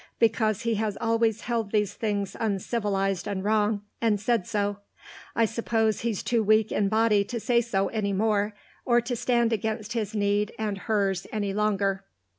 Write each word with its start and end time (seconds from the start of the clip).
Because 0.17 0.63
he 0.63 0.73
has 0.81 0.97
always 0.99 1.41
held 1.41 1.69
these 1.71 1.93
things 1.93 2.35
uncivilised 2.39 3.27
and 3.27 3.43
wrong, 3.43 3.83
and 4.01 4.19
said 4.19 4.47
so. 4.47 4.79
I 5.35 5.45
suppose 5.45 5.99
he's 5.99 6.23
too 6.23 6.41
weak 6.41 6.71
in 6.71 6.89
body 6.89 7.23
to 7.25 7.39
say 7.39 7.61
so 7.61 7.87
any 7.89 8.11
more, 8.11 8.55
or 8.83 8.99
to 9.01 9.15
stand 9.15 9.53
against 9.53 9.93
his 9.93 10.15
need 10.15 10.53
and 10.57 10.75
hers 10.79 11.27
any 11.31 11.53
longer. 11.53 12.03